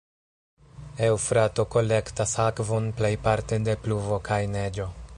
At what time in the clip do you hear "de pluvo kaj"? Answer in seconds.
3.69-4.43